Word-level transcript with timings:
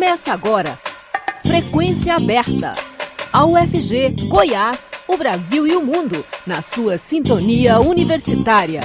Começa 0.00 0.32
agora. 0.32 0.78
Frequência 1.42 2.14
aberta. 2.14 2.72
A 3.30 3.44
UFG, 3.44 4.28
Goiás, 4.28 4.92
o 5.06 5.14
Brasil 5.14 5.66
e 5.66 5.76
o 5.76 5.84
mundo, 5.84 6.24
na 6.46 6.62
sua 6.62 6.96
sintonia 6.96 7.78
universitária. 7.78 8.80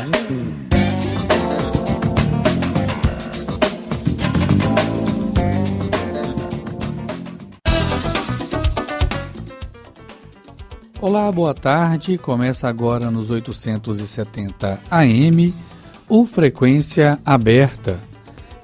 Olá, 11.00 11.32
boa 11.32 11.54
tarde. 11.54 12.18
Começa 12.18 12.68
agora 12.68 13.10
nos 13.10 13.30
870 13.30 14.82
AM, 14.92 15.54
o 16.10 16.26
Frequência 16.26 17.18
Aberta. 17.26 18.15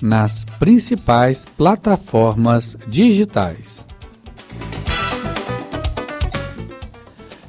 nas 0.00 0.44
principais 0.58 1.44
plataformas 1.44 2.76
digitais. 2.86 3.86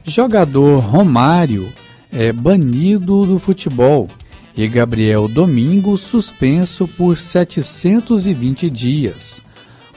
Jogador 0.04 0.80
Romário 0.80 1.72
é 2.12 2.34
banido 2.34 3.26
do 3.26 3.38
futebol 3.38 4.10
e 4.58 4.68
Gabriel 4.68 5.28
Domingos 5.28 6.02
suspenso 6.02 6.88
por 6.88 7.18
720 7.18 8.70
dias. 8.70 9.42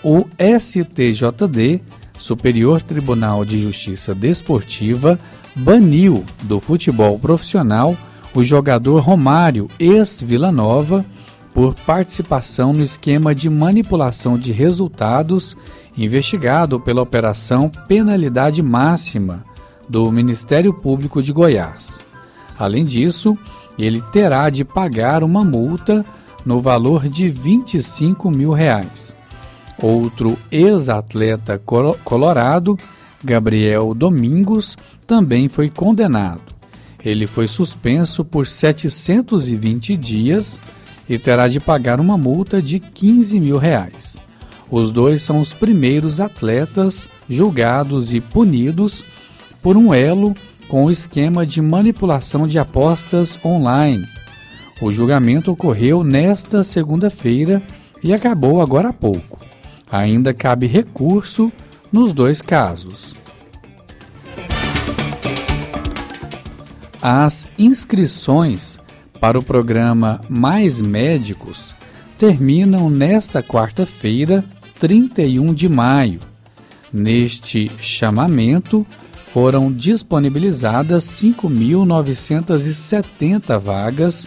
O 0.04 0.26
STJD, 0.38 1.80
Superior 2.18 2.82
Tribunal 2.82 3.44
de 3.44 3.58
Justiça 3.58 4.14
Desportiva, 4.14 5.18
baniu 5.56 6.24
do 6.42 6.60
futebol 6.60 7.18
profissional 7.18 7.96
o 8.34 8.42
jogador 8.42 9.00
Romário, 9.00 9.68
ex-Vila 9.78 10.50
Nova, 10.50 11.04
por 11.54 11.74
participação 11.74 12.72
no 12.72 12.82
esquema 12.82 13.34
de 13.34 13.48
manipulação 13.50 14.38
de 14.38 14.52
resultados 14.52 15.56
investigado 15.96 16.80
pela 16.80 17.02
Operação 17.02 17.70
Penalidade 17.86 18.62
Máxima 18.62 19.42
do 19.88 20.10
Ministério 20.10 20.72
Público 20.72 21.22
de 21.22 21.32
Goiás. 21.32 22.00
Além 22.58 22.84
disso, 22.84 23.36
ele 23.78 24.00
terá 24.12 24.48
de 24.48 24.64
pagar 24.64 25.22
uma 25.22 25.44
multa 25.44 26.04
no 26.44 26.60
valor 26.60 27.08
de 27.08 27.28
25 27.28 28.30
mil 28.30 28.52
reais. 28.52 29.14
Outro 29.80 30.38
ex-atleta 30.50 31.60
colorado, 32.04 32.78
Gabriel 33.22 33.94
Domingos, 33.94 34.76
também 35.06 35.48
foi 35.48 35.68
condenado. 35.68 36.40
Ele 37.04 37.26
foi 37.26 37.48
suspenso 37.48 38.24
por 38.24 38.46
720 38.46 39.96
dias 39.96 40.60
e 41.08 41.18
terá 41.18 41.48
de 41.48 41.60
pagar 41.60 42.00
uma 42.00 42.16
multa 42.16 42.60
de 42.60 42.78
15 42.78 43.38
mil 43.40 43.58
reais. 43.58 44.16
Os 44.70 44.90
dois 44.90 45.22
são 45.22 45.40
os 45.40 45.52
primeiros 45.52 46.20
atletas 46.20 47.08
julgados 47.28 48.14
e 48.14 48.20
punidos 48.20 49.04
por 49.60 49.76
um 49.76 49.92
elo 49.92 50.34
com 50.68 50.86
o 50.86 50.90
esquema 50.90 51.44
de 51.44 51.60
manipulação 51.60 52.46
de 52.46 52.58
apostas 52.58 53.38
online. 53.44 54.06
O 54.80 54.90
julgamento 54.90 55.52
ocorreu 55.52 56.02
nesta 56.02 56.64
segunda-feira 56.64 57.62
e 58.02 58.12
acabou 58.12 58.60
agora 58.60 58.88
há 58.88 58.92
pouco. 58.92 59.38
Ainda 59.90 60.32
cabe 60.32 60.66
recurso 60.66 61.52
nos 61.92 62.12
dois 62.12 62.40
casos. 62.40 63.14
As 67.00 67.46
inscrições 67.58 68.80
para 69.22 69.38
o 69.38 69.42
programa 69.42 70.20
Mais 70.28 70.82
Médicos 70.82 71.74
terminam 72.18 72.90
nesta 72.90 73.40
quarta-feira, 73.40 74.44
31 74.80 75.54
de 75.54 75.68
maio. 75.68 76.18
Neste 76.92 77.70
chamamento, 77.78 78.84
foram 79.28 79.72
disponibilizadas 79.72 81.04
5.970 81.04 83.56
vagas, 83.60 84.26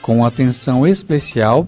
com 0.00 0.24
atenção 0.24 0.86
especial 0.86 1.66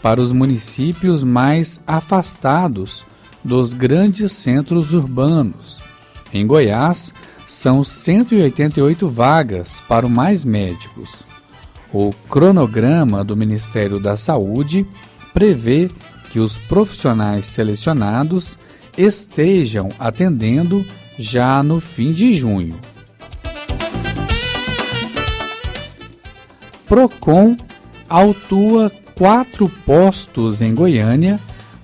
para 0.00 0.18
os 0.18 0.32
municípios 0.32 1.22
mais 1.22 1.78
afastados 1.86 3.04
dos 3.44 3.74
grandes 3.74 4.32
centros 4.32 4.94
urbanos. 4.94 5.82
Em 6.32 6.46
Goiás, 6.46 7.12
são 7.46 7.84
188 7.84 9.06
vagas 9.08 9.82
para 9.86 10.06
o 10.06 10.10
Mais 10.10 10.42
Médicos. 10.42 11.33
O 11.94 12.10
cronograma 12.28 13.22
do 13.22 13.36
Ministério 13.36 14.00
da 14.00 14.16
Saúde 14.16 14.84
prevê 15.32 15.88
que 16.32 16.40
os 16.40 16.58
profissionais 16.58 17.46
selecionados 17.46 18.58
estejam 18.98 19.88
atendendo 19.96 20.84
já 21.16 21.62
no 21.62 21.78
fim 21.78 22.12
de 22.12 22.34
junho. 22.34 22.74
Procon 26.88 27.56
autua 28.08 28.90
quatro 29.14 29.68
postos 29.86 30.60
em 30.60 30.74
Goiânia 30.74 31.38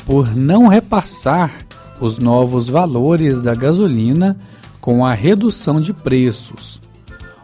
por 0.05 0.35
não 0.35 0.67
repassar 0.67 1.57
os 2.01 2.19
novos 2.19 2.69
valores 2.69 3.43
da 3.43 3.55
gasolina 3.55 4.37
com 4.81 5.07
a 5.07 5.15
redução 5.15 5.81
de 5.81 5.93
preços. 5.93 6.81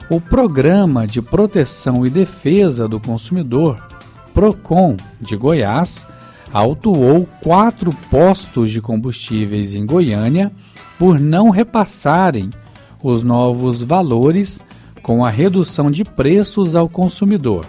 O 0.08 0.20
Programa 0.20 1.04
de 1.04 1.20
Proteção 1.20 2.06
e 2.06 2.10
Defesa 2.10 2.86
do 2.86 3.00
Consumidor, 3.00 3.84
PROCON, 4.32 4.96
de 5.20 5.34
Goiás, 5.34 6.06
autuou 6.52 7.26
quatro 7.42 7.90
postos 8.08 8.70
de 8.70 8.80
combustíveis 8.80 9.74
em 9.74 9.84
Goiânia 9.84 10.52
por 10.96 11.18
não 11.18 11.50
repassarem 11.50 12.50
os 13.02 13.24
novos 13.24 13.82
valores 13.82 14.62
com 15.02 15.24
a 15.24 15.30
redução 15.30 15.90
de 15.90 16.04
preços 16.04 16.76
ao 16.76 16.88
consumidor. 16.88 17.66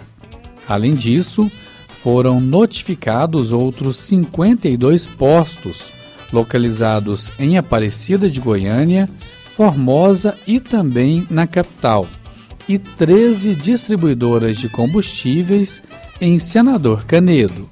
Além 0.68 0.94
disso, 0.94 1.50
foram 1.88 2.40
notificados 2.40 3.52
outros 3.52 3.96
52 3.98 5.08
postos 5.08 5.90
localizados 6.32 7.32
em 7.36 7.58
Aparecida 7.58 8.30
de 8.30 8.40
Goiânia, 8.40 9.08
Formosa 9.56 10.38
e 10.46 10.60
também 10.60 11.26
na 11.28 11.44
capital, 11.44 12.06
e 12.68 12.78
13 12.78 13.54
distribuidoras 13.54 14.58
de 14.58 14.68
combustíveis 14.68 15.82
em 16.20 16.38
Senador 16.38 17.04
Canedo. 17.04 17.68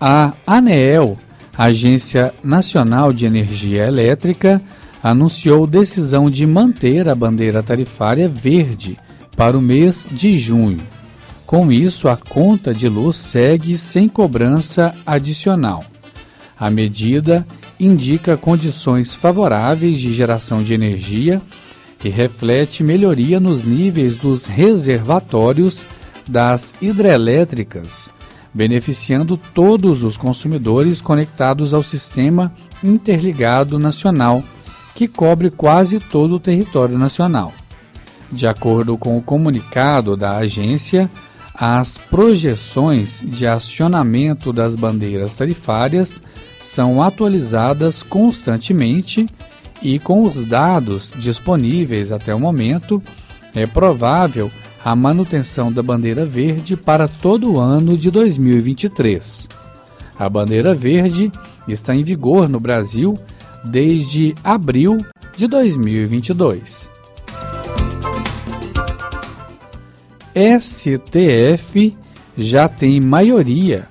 A 0.00 0.32
ANEEL, 0.46 1.16
Agência 1.56 2.34
Nacional 2.42 3.12
de 3.12 3.26
Energia 3.26 3.86
Elétrica, 3.86 4.62
anunciou 5.02 5.66
decisão 5.66 6.30
de 6.30 6.46
manter 6.46 7.08
a 7.08 7.14
bandeira 7.14 7.62
tarifária 7.62 8.28
verde 8.28 8.98
para 9.36 9.56
o 9.56 9.62
mês 9.62 10.06
de 10.10 10.36
junho. 10.38 10.80
Com 11.46 11.70
isso, 11.70 12.08
a 12.08 12.16
conta 12.16 12.74
de 12.74 12.88
luz 12.88 13.16
segue 13.16 13.78
sem 13.78 14.08
cobrança 14.08 14.94
adicional. 15.06 15.84
A 16.58 16.70
medida 16.70 17.46
indica 17.78 18.36
condições 18.36 19.14
favoráveis 19.14 19.98
de 19.98 20.12
geração 20.12 20.62
de 20.62 20.74
energia 20.74 21.40
e 22.04 22.08
reflete 22.08 22.82
melhoria 22.84 23.40
nos 23.40 23.64
níveis 23.64 24.16
dos 24.16 24.46
reservatórios 24.46 25.86
das 26.26 26.72
hidrelétricas, 26.80 28.08
beneficiando 28.54 29.36
todos 29.36 30.02
os 30.02 30.16
consumidores 30.16 31.00
conectados 31.00 31.74
ao 31.74 31.82
sistema 31.82 32.52
interligado 32.82 33.78
nacional, 33.78 34.42
que 34.94 35.08
cobre 35.08 35.50
quase 35.50 35.98
todo 35.98 36.36
o 36.36 36.40
território 36.40 36.96
nacional. 36.96 37.52
De 38.30 38.46
acordo 38.46 38.96
com 38.96 39.16
o 39.16 39.22
comunicado 39.22 40.16
da 40.16 40.36
agência, 40.36 41.10
as 41.54 41.96
projeções 41.96 43.24
de 43.26 43.46
acionamento 43.46 44.52
das 44.52 44.74
bandeiras 44.74 45.36
tarifárias 45.36 46.20
são 46.66 47.00
atualizadas 47.00 48.02
constantemente 48.02 49.26
e, 49.80 49.98
com 49.98 50.24
os 50.24 50.44
dados 50.44 51.12
disponíveis 51.16 52.10
até 52.10 52.34
o 52.34 52.40
momento, 52.40 53.00
é 53.54 53.66
provável 53.66 54.50
a 54.84 54.94
manutenção 54.94 55.72
da 55.72 55.82
bandeira 55.82 56.26
verde 56.26 56.76
para 56.76 57.06
todo 57.06 57.52
o 57.52 57.58
ano 57.58 57.96
de 57.96 58.10
2023. 58.10 59.48
A 60.18 60.28
bandeira 60.28 60.74
verde 60.74 61.30
está 61.68 61.94
em 61.94 62.02
vigor 62.02 62.48
no 62.48 62.58
Brasil 62.58 63.16
desde 63.64 64.34
abril 64.42 64.98
de 65.36 65.46
2022. 65.46 66.90
STF 70.60 71.96
já 72.36 72.68
tem 72.68 73.00
maioria 73.00 73.88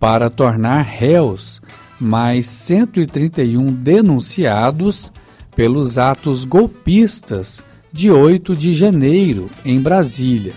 para 0.00 0.28
tornar 0.28 0.82
réus 0.82 1.62
mais 2.00 2.46
131 2.46 3.66
denunciados 3.66 5.12
pelos 5.54 5.98
atos 5.98 6.44
golpistas 6.44 7.62
de 7.92 8.10
8 8.10 8.56
de 8.56 8.74
janeiro 8.74 9.48
em 9.64 9.80
Brasília. 9.80 10.52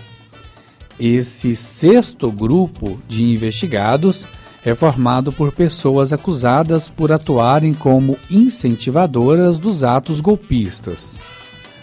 Esse 0.98 1.54
sexto 1.54 2.32
grupo 2.32 3.00
de 3.08 3.22
investigados 3.22 4.26
é 4.64 4.74
formado 4.74 5.32
por 5.32 5.52
pessoas 5.52 6.12
acusadas 6.12 6.88
por 6.88 7.12
atuarem 7.12 7.72
como 7.72 8.18
incentivadoras 8.28 9.56
dos 9.58 9.84
atos 9.84 10.20
golpistas. 10.20 11.16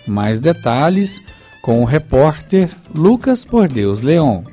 Mais 0.06 0.42
detalhes 0.42 1.22
com 1.62 1.81
o 1.81 1.86
repórter 1.86 2.69
Lucas 2.94 3.46
Por 3.46 3.68
Deus 3.68 4.01
Leon. 4.01 4.44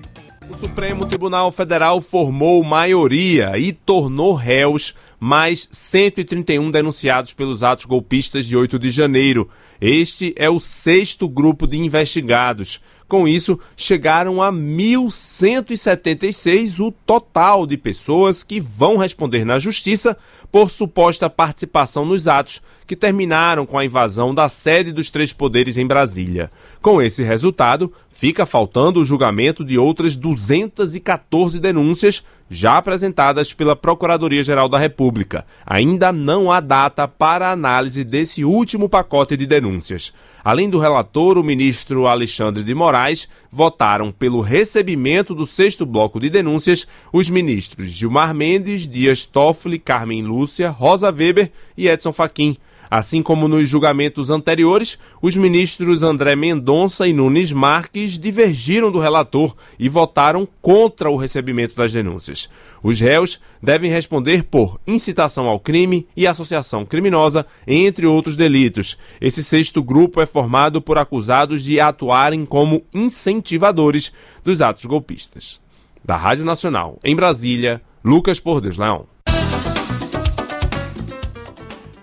Supremo 0.62 1.06
Tribunal 1.06 1.50
Federal 1.50 2.00
formou 2.00 2.62
maioria 2.62 3.58
e 3.58 3.72
tornou 3.72 4.32
réus 4.32 4.94
mais 5.18 5.68
131 5.72 6.70
denunciados 6.70 7.32
pelos 7.32 7.64
atos 7.64 7.84
golpistas 7.84 8.46
de 8.46 8.56
8 8.56 8.78
de 8.78 8.88
janeiro. 8.88 9.50
Este 9.80 10.32
é 10.36 10.48
o 10.48 10.60
sexto 10.60 11.28
grupo 11.28 11.66
de 11.66 11.78
investigados. 11.78 12.80
Com 13.12 13.28
isso, 13.28 13.60
chegaram 13.76 14.42
a 14.42 14.50
1.176 14.50 16.80
o 16.80 16.90
total 16.90 17.66
de 17.66 17.76
pessoas 17.76 18.42
que 18.42 18.58
vão 18.58 18.96
responder 18.96 19.44
na 19.44 19.58
justiça 19.58 20.16
por 20.50 20.70
suposta 20.70 21.28
participação 21.28 22.06
nos 22.06 22.26
atos 22.26 22.62
que 22.86 22.96
terminaram 22.96 23.66
com 23.66 23.76
a 23.76 23.84
invasão 23.84 24.34
da 24.34 24.48
sede 24.48 24.92
dos 24.92 25.10
três 25.10 25.30
poderes 25.30 25.76
em 25.76 25.86
Brasília. 25.86 26.50
Com 26.80 27.02
esse 27.02 27.22
resultado, 27.22 27.92
fica 28.10 28.46
faltando 28.46 28.98
o 28.98 29.04
julgamento 29.04 29.62
de 29.62 29.76
outras 29.76 30.16
214 30.16 31.60
denúncias 31.60 32.24
já 32.48 32.78
apresentadas 32.78 33.52
pela 33.52 33.76
Procuradoria-Geral 33.76 34.70
da 34.70 34.78
República. 34.78 35.44
Ainda 35.66 36.12
não 36.12 36.50
há 36.50 36.60
data 36.60 37.06
para 37.06 37.50
análise 37.50 38.04
desse 38.04 38.42
último 38.42 38.88
pacote 38.88 39.36
de 39.36 39.46
denúncias. 39.46 40.14
Além 40.44 40.68
do 40.68 40.78
relator, 40.78 41.38
o 41.38 41.44
ministro 41.44 42.06
Alexandre 42.06 42.64
de 42.64 42.74
Moraes, 42.74 43.28
votaram 43.50 44.10
pelo 44.10 44.40
recebimento 44.40 45.34
do 45.34 45.46
sexto 45.46 45.86
bloco 45.86 46.18
de 46.18 46.28
denúncias 46.28 46.86
os 47.12 47.28
ministros 47.28 47.90
Gilmar 47.90 48.34
Mendes, 48.34 48.86
Dias 48.88 49.24
Toffoli, 49.24 49.78
Carmen 49.78 50.22
Lúcia, 50.22 50.70
Rosa 50.70 51.12
Weber 51.12 51.52
e 51.76 51.88
Edson 51.88 52.12
Fachin. 52.12 52.56
Assim 52.94 53.22
como 53.22 53.48
nos 53.48 53.70
julgamentos 53.70 54.28
anteriores, 54.28 54.98
os 55.22 55.34
ministros 55.34 56.02
André 56.02 56.36
Mendonça 56.36 57.08
e 57.08 57.12
Nunes 57.14 57.50
Marques 57.50 58.18
divergiram 58.18 58.92
do 58.92 58.98
relator 58.98 59.56
e 59.78 59.88
votaram 59.88 60.46
contra 60.60 61.08
o 61.08 61.16
recebimento 61.16 61.74
das 61.74 61.90
denúncias. 61.90 62.50
Os 62.82 63.00
réus 63.00 63.40
devem 63.62 63.90
responder 63.90 64.42
por 64.42 64.78
incitação 64.86 65.46
ao 65.46 65.58
crime 65.58 66.06
e 66.14 66.26
associação 66.26 66.84
criminosa, 66.84 67.46
entre 67.66 68.04
outros 68.04 68.36
delitos. 68.36 68.98
Esse 69.18 69.42
sexto 69.42 69.82
grupo 69.82 70.20
é 70.20 70.26
formado 70.26 70.82
por 70.82 70.98
acusados 70.98 71.62
de 71.62 71.80
atuarem 71.80 72.44
como 72.44 72.82
incentivadores 72.92 74.12
dos 74.44 74.60
atos 74.60 74.84
golpistas. 74.84 75.62
Da 76.04 76.14
Rádio 76.14 76.44
Nacional, 76.44 76.98
em 77.02 77.16
Brasília, 77.16 77.80
Lucas 78.04 78.38
Por 78.38 78.60
Deus 78.60 78.76
Leão. 78.76 79.11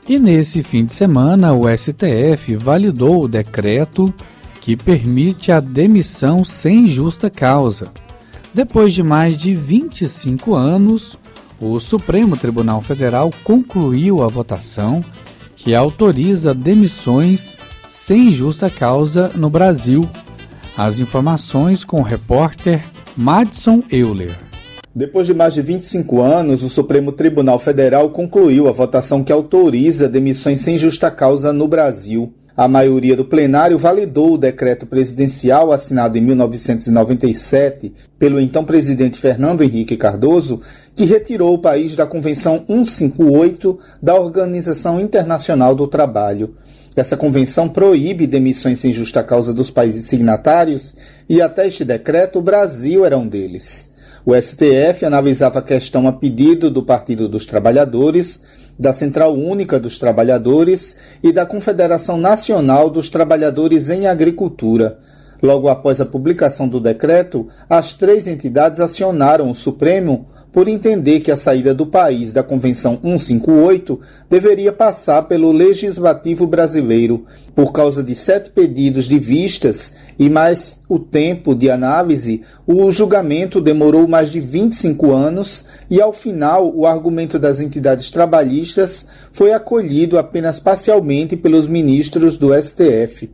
E 0.09 0.17
nesse 0.17 0.63
fim 0.63 0.85
de 0.85 0.93
semana, 0.93 1.53
o 1.53 1.65
STF 1.69 2.55
validou 2.55 3.23
o 3.23 3.27
decreto 3.27 4.11
que 4.59 4.75
permite 4.75 5.51
a 5.51 5.59
demissão 5.59 6.43
sem 6.43 6.87
justa 6.87 7.29
causa. 7.29 7.91
Depois 8.51 8.91
de 8.91 9.03
mais 9.03 9.37
de 9.37 9.53
25 9.53 10.55
anos, 10.55 11.15
o 11.61 11.79
Supremo 11.79 12.35
Tribunal 12.35 12.81
Federal 12.81 13.29
concluiu 13.43 14.23
a 14.23 14.27
votação 14.27 15.05
que 15.55 15.75
autoriza 15.75 16.55
demissões 16.55 17.55
sem 17.87 18.33
justa 18.33 18.67
causa 18.67 19.31
no 19.35 19.47
Brasil. 19.47 20.09
As 20.75 20.99
informações 20.99 21.85
com 21.85 21.99
o 21.99 22.03
repórter 22.03 22.83
Madison 23.15 23.83
Euler. 23.91 24.48
Depois 24.93 25.27
de 25.27 25.35
mais 25.35 25.53
de 25.53 25.61
25 25.61 26.19
anos, 26.19 26.63
o 26.63 26.69
Supremo 26.69 27.11
Tribunal 27.11 27.59
Federal 27.59 28.09
concluiu 28.09 28.67
a 28.67 28.71
votação 28.71 29.23
que 29.23 29.31
autoriza 29.31 30.09
demissões 30.09 30.61
sem 30.61 30.79
justa 30.79 31.11
causa 31.11 31.53
no 31.53 31.67
Brasil. 31.67 32.33
A 32.57 32.67
maioria 32.67 33.15
do 33.15 33.23
plenário 33.23 33.77
validou 33.77 34.33
o 34.33 34.37
decreto 34.37 34.87
presidencial 34.87 35.71
assinado 35.71 36.17
em 36.17 36.21
1997 36.21 37.93
pelo 38.17 38.39
então 38.39 38.65
presidente 38.65 39.19
Fernando 39.19 39.63
Henrique 39.63 39.95
Cardoso, 39.95 40.59
que 40.95 41.05
retirou 41.05 41.53
o 41.53 41.59
país 41.59 41.95
da 41.95 42.07
Convenção 42.07 42.65
158 42.67 43.79
da 44.01 44.15
Organização 44.15 44.99
Internacional 44.99 45.75
do 45.75 45.87
Trabalho. 45.87 46.55
Essa 46.95 47.15
convenção 47.15 47.69
proíbe 47.69 48.25
demissões 48.25 48.79
sem 48.79 48.91
justa 48.91 49.23
causa 49.23 49.53
dos 49.53 49.69
países 49.69 50.05
signatários 50.05 50.95
e, 51.29 51.41
até 51.41 51.67
este 51.67 51.85
decreto, 51.85 52.39
o 52.39 52.41
Brasil 52.41 53.05
era 53.05 53.17
um 53.17 53.27
deles. 53.27 53.88
O 54.29 54.39
STF 54.39 55.07
analisava 55.07 55.57
a 55.57 55.61
questão 55.63 56.07
a 56.07 56.13
pedido 56.13 56.69
do 56.69 56.83
Partido 56.83 57.27
dos 57.27 57.47
Trabalhadores, 57.47 58.39
da 58.77 58.93
Central 58.93 59.33
Única 59.33 59.79
dos 59.79 59.97
Trabalhadores 59.97 60.95
e 61.23 61.31
da 61.31 61.47
Confederação 61.47 62.15
Nacional 62.15 62.91
dos 62.91 63.09
Trabalhadores 63.09 63.89
em 63.89 64.05
Agricultura. 64.05 64.99
Logo 65.41 65.67
após 65.67 65.99
a 65.99 66.05
publicação 66.05 66.67
do 66.67 66.79
decreto, 66.79 67.47
as 67.67 67.95
três 67.95 68.27
entidades 68.27 68.79
acionaram 68.79 69.49
o 69.49 69.55
Supremo 69.55 70.27
por 70.51 70.67
entender 70.67 71.19
que 71.19 71.31
a 71.31 71.37
saída 71.37 71.73
do 71.73 71.85
país 71.85 72.33
da 72.33 72.41
Convenção 72.41 72.99
158 73.01 73.99
deveria 74.29 74.71
passar 74.71 75.23
pelo 75.23 75.51
Legislativo 75.51 76.47
brasileiro, 76.47 77.25
por 77.55 77.71
causa 77.71 78.01
de 78.01 78.15
sete 78.15 78.49
pedidos 78.49 79.05
de 79.05 79.19
vistas 79.19 79.93
e 80.17 80.29
mais 80.29 80.81
o 80.87 80.97
tempo 80.97 81.53
de 81.53 81.69
análise, 81.69 82.41
o 82.65 82.89
julgamento 82.89 83.61
demorou 83.61 84.07
mais 84.07 84.31
de 84.31 84.39
25 84.39 85.11
anos 85.11 85.65
e, 85.89 86.01
ao 86.01 86.13
final, 86.13 86.73
o 86.73 86.85
argumento 86.85 87.37
das 87.37 87.59
entidades 87.59 88.09
trabalhistas 88.09 89.05
foi 89.31 89.51
acolhido 89.51 90.17
apenas 90.17 90.59
parcialmente 90.59 91.35
pelos 91.35 91.67
ministros 91.67 92.37
do 92.37 92.49
STF. 92.53 93.29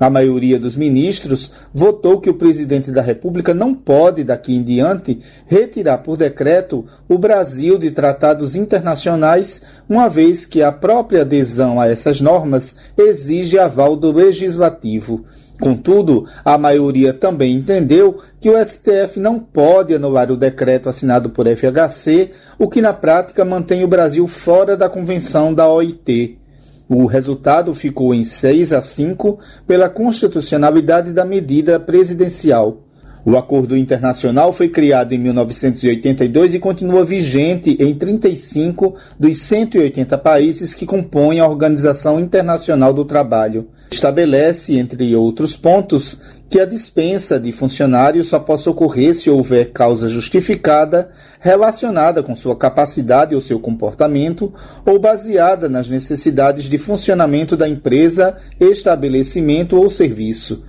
A 0.00 0.10
maioria 0.10 0.58
dos 0.58 0.74
ministros 0.74 1.50
votou 1.72 2.20
que 2.20 2.30
o 2.30 2.34
presidente 2.34 2.90
da 2.90 3.02
República 3.02 3.54
não 3.54 3.74
pode, 3.74 4.24
daqui 4.24 4.54
em 4.54 4.62
diante, 4.62 5.20
retirar 5.46 5.98
por 5.98 6.16
decreto 6.16 6.84
o 7.08 7.16
Brasil 7.16 7.78
de 7.78 7.90
tratados 7.90 8.56
internacionais, 8.56 9.62
uma 9.88 10.08
vez 10.08 10.44
que 10.44 10.62
a 10.62 10.72
própria 10.72 11.22
adesão 11.22 11.80
a 11.80 11.88
essas 11.88 12.20
normas 12.20 12.74
exige 12.96 13.58
aval 13.58 13.94
do 13.94 14.10
legislativo. 14.10 15.24
Contudo, 15.60 16.26
a 16.44 16.58
maioria 16.58 17.12
também 17.12 17.54
entendeu 17.54 18.18
que 18.40 18.50
o 18.50 18.64
STF 18.64 19.20
não 19.20 19.38
pode 19.38 19.94
anular 19.94 20.32
o 20.32 20.36
decreto 20.36 20.88
assinado 20.88 21.30
por 21.30 21.46
FHC, 21.46 22.32
o 22.58 22.68
que 22.68 22.80
na 22.80 22.92
prática 22.92 23.44
mantém 23.44 23.84
o 23.84 23.88
Brasil 23.88 24.26
fora 24.26 24.76
da 24.76 24.88
convenção 24.88 25.54
da 25.54 25.70
OIT. 25.70 26.41
O 26.94 27.06
resultado 27.06 27.72
ficou 27.72 28.12
em 28.12 28.22
6 28.22 28.74
a 28.74 28.82
5 28.82 29.38
pela 29.66 29.88
constitucionalidade 29.88 31.10
da 31.10 31.24
medida 31.24 31.80
presidencial. 31.80 32.82
O 33.24 33.34
acordo 33.38 33.74
internacional 33.74 34.52
foi 34.52 34.68
criado 34.68 35.14
em 35.14 35.18
1982 35.18 36.54
e 36.54 36.58
continua 36.58 37.02
vigente 37.02 37.78
em 37.80 37.94
35 37.94 38.94
dos 39.18 39.38
180 39.38 40.18
países 40.18 40.74
que 40.74 40.84
compõem 40.84 41.40
a 41.40 41.48
Organização 41.48 42.20
Internacional 42.20 42.92
do 42.92 43.06
Trabalho. 43.06 43.68
Estabelece, 43.90 44.76
entre 44.76 45.16
outros 45.16 45.56
pontos, 45.56 46.20
que 46.52 46.60
a 46.60 46.66
dispensa 46.66 47.40
de 47.40 47.50
funcionários 47.50 48.26
só 48.26 48.38
possa 48.38 48.68
ocorrer 48.68 49.14
se 49.14 49.30
houver 49.30 49.72
causa 49.72 50.06
justificada 50.06 51.10
relacionada 51.40 52.22
com 52.22 52.36
sua 52.36 52.54
capacidade 52.54 53.34
ou 53.34 53.40
seu 53.40 53.58
comportamento 53.58 54.52
ou 54.84 54.98
baseada 54.98 55.66
nas 55.66 55.88
necessidades 55.88 56.66
de 56.66 56.76
funcionamento 56.76 57.56
da 57.56 57.66
empresa, 57.66 58.36
estabelecimento 58.60 59.78
ou 59.78 59.88
serviço. 59.88 60.62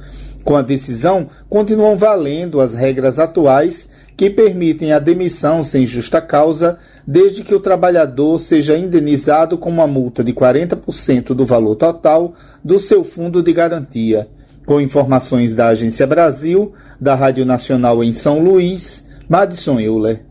Com 0.46 0.56
a 0.56 0.62
decisão, 0.62 1.28
continuam 1.50 1.98
valendo 1.98 2.62
as 2.62 2.74
regras 2.74 3.20
atuais 3.20 3.90
que 4.16 4.30
permitem 4.30 4.94
a 4.94 5.00
demissão 5.00 5.66
sem 5.66 5.86
justa 5.86 6.22
causa, 6.22 6.78
desde 7.06 7.44
que 7.44 7.54
o 7.54 7.60
trabalhador 7.60 8.40
seja 8.40 8.78
indenizado 8.78 9.58
com 9.58 9.70
uma 9.70 9.86
multa 9.86 10.24
de 10.24 10.32
40% 10.32 11.34
do 11.34 11.44
valor 11.44 11.76
total 11.76 12.34
do 12.64 12.80
seu 12.80 13.04
fundo 13.04 13.44
de 13.44 13.52
garantia. 13.52 14.30
Com 14.66 14.80
informações 14.80 15.56
da 15.56 15.68
Agência 15.68 16.08
Brasil, 16.08 16.74
da 17.00 17.16
Rádio 17.16 17.46
Nacional 17.46 18.04
em 18.04 18.14
São 18.14 18.40
Luís, 18.40 19.06
Madison 19.28 19.80
Euler. 19.80 20.26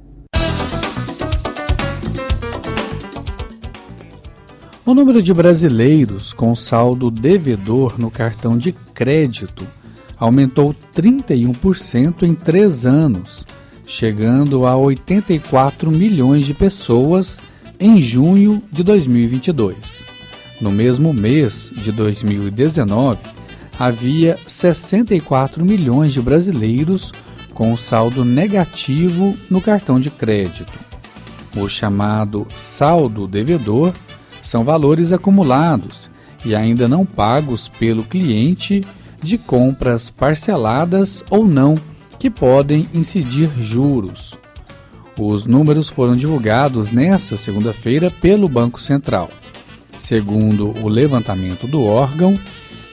O 4.84 4.94
número 4.94 5.22
de 5.22 5.32
brasileiros 5.32 6.32
com 6.32 6.54
saldo 6.54 7.10
devedor 7.10 8.00
no 8.00 8.10
cartão 8.10 8.58
de 8.58 8.72
crédito 8.94 9.66
aumentou 10.18 10.74
31% 10.96 12.22
em 12.22 12.34
três 12.34 12.86
anos, 12.86 13.46
chegando 13.86 14.66
a 14.66 14.76
84 14.76 15.90
milhões 15.90 16.44
de 16.44 16.54
pessoas 16.54 17.38
em 17.78 18.00
junho 18.00 18.62
de 18.72 18.82
2022. 18.82 20.04
No 20.60 20.70
mesmo 20.70 21.12
mês 21.12 21.72
de 21.74 21.90
2019, 21.90 23.18
havia 23.78 24.36
64 24.46 25.64
milhões 25.64 26.12
de 26.12 26.20
brasileiros 26.20 27.12
com 27.52 27.76
saldo 27.76 28.24
negativo 28.24 29.36
no 29.50 29.60
cartão 29.60 30.00
de 30.00 30.10
crédito. 30.10 30.72
O 31.56 31.68
chamado 31.68 32.46
saldo 32.56 33.26
devedor 33.26 33.92
são 34.42 34.64
valores 34.64 35.12
acumulados 35.12 36.10
e 36.44 36.54
ainda 36.54 36.88
não 36.88 37.04
pagos 37.04 37.68
pelo 37.68 38.02
cliente 38.02 38.82
de 39.22 39.38
compras 39.38 40.10
parceladas 40.10 41.22
ou 41.30 41.46
não, 41.46 41.76
que 42.18 42.28
podem 42.30 42.88
incidir 42.92 43.50
juros. 43.58 44.34
Os 45.18 45.44
números 45.44 45.88
foram 45.88 46.16
divulgados 46.16 46.90
nesta 46.90 47.36
segunda-feira 47.36 48.10
pelo 48.10 48.48
Banco 48.48 48.80
Central. 48.80 49.30
Segundo 49.96 50.70
o 50.82 50.88
levantamento 50.88 51.66
do 51.66 51.84
órgão, 51.84 52.38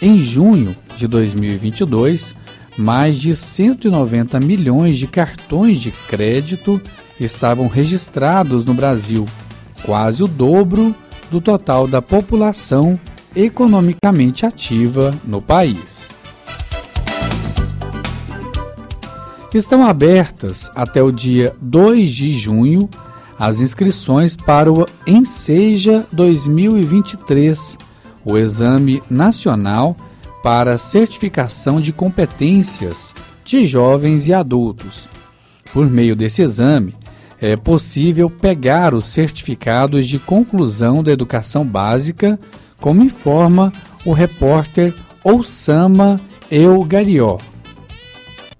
em 0.01 0.21
junho 0.21 0.75
de 0.95 1.07
2022, 1.07 2.33
mais 2.77 3.19
de 3.19 3.35
190 3.35 4.39
milhões 4.39 4.97
de 4.97 5.07
cartões 5.07 5.79
de 5.79 5.91
crédito 6.07 6.81
estavam 7.19 7.67
registrados 7.67 8.63
no 8.63 8.73
Brasil, 8.73 9.27
quase 9.83 10.23
o 10.23 10.27
dobro 10.27 10.95
do 11.29 11.41
total 11.41 11.87
da 11.87 12.01
população 12.01 12.99
economicamente 13.35 14.45
ativa 14.45 15.13
no 15.25 15.41
país. 15.41 16.09
Estão 19.53 19.85
abertas 19.85 20.69
até 20.75 21.01
o 21.01 21.11
dia 21.11 21.55
2 21.59 22.09
de 22.09 22.33
junho 22.33 22.87
as 23.37 23.61
inscrições 23.61 24.35
para 24.35 24.71
o 24.71 24.85
Enseja 25.07 26.05
2023, 26.11 27.77
o 28.29 28.37
Exame 28.37 29.01
Nacional 29.09 29.97
para 30.43 30.77
Certificação 30.77 31.81
de 31.81 31.91
Competências 31.91 33.13
de 33.43 33.65
Jovens 33.65 34.27
e 34.27 34.33
Adultos. 34.33 35.09
Por 35.73 35.89
meio 35.89 36.15
desse 36.15 36.43
exame, 36.43 36.95
é 37.41 37.55
possível 37.55 38.29
pegar 38.29 38.93
os 38.93 39.05
certificados 39.05 40.07
de 40.07 40.19
conclusão 40.19 41.01
da 41.01 41.11
educação 41.11 41.65
básica, 41.65 42.39
como 42.79 43.03
informa 43.03 43.71
o 44.05 44.13
repórter 44.13 44.93
Oussama 45.23 46.21
Eugarió. 46.51 47.37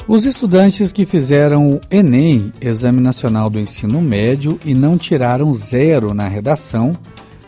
Os 0.07 0.25
estudantes 0.25 0.91
que 0.91 1.05
fizeram 1.05 1.73
o 1.73 1.81
Enem, 1.91 2.51
Exame 2.59 2.99
Nacional 2.99 3.51
do 3.51 3.59
Ensino 3.59 4.01
Médio, 4.01 4.59
e 4.65 4.73
não 4.73 4.97
tiraram 4.97 5.53
zero 5.53 6.11
na 6.11 6.27
redação, 6.27 6.91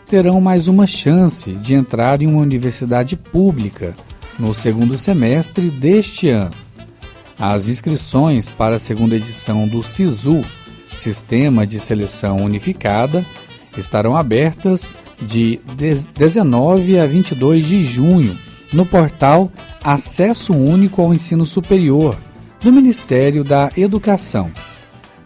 terão 0.06 0.40
mais 0.40 0.68
uma 0.68 0.86
chance 0.86 1.52
de 1.52 1.74
entrar 1.74 2.22
em 2.22 2.28
uma 2.28 2.40
universidade 2.40 3.16
pública 3.16 3.92
no 4.38 4.54
segundo 4.54 4.96
semestre 4.96 5.68
deste 5.68 6.28
ano. 6.28 6.52
As 7.36 7.68
inscrições 7.68 8.48
para 8.48 8.76
a 8.76 8.78
segunda 8.78 9.16
edição 9.16 9.66
do 9.66 9.82
SISU, 9.82 10.42
Sistema 10.94 11.66
de 11.66 11.80
Seleção 11.80 12.36
Unificada, 12.36 13.26
estarão 13.76 14.16
abertas 14.16 14.94
de 15.20 15.60
19 16.16 16.98
a 16.98 17.06
22 17.06 17.66
de 17.66 17.84
junho 17.84 18.36
no 18.72 18.84
portal 18.84 19.50
Acesso 19.82 20.52
Único 20.52 21.00
ao 21.00 21.14
Ensino 21.14 21.44
Superior 21.44 22.16
do 22.60 22.72
Ministério 22.72 23.44
da 23.44 23.70
Educação. 23.76 24.50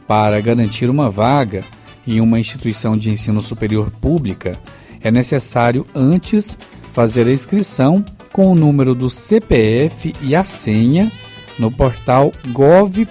Para 0.06 0.40
garantir 0.40 0.90
uma 0.90 1.08
vaga 1.08 1.64
em 2.06 2.20
uma 2.20 2.40
instituição 2.40 2.96
de 2.96 3.10
ensino 3.10 3.40
superior 3.40 3.90
pública, 4.00 4.58
é 5.00 5.10
necessário 5.10 5.86
antes 5.94 6.58
fazer 6.92 7.26
a 7.26 7.32
inscrição 7.32 8.04
com 8.32 8.50
o 8.50 8.54
número 8.54 8.94
do 8.94 9.08
CPF 9.08 10.14
e 10.20 10.34
a 10.34 10.44
senha 10.44 11.10
no 11.58 11.70
portal 11.70 12.32
gov.br, 12.48 13.04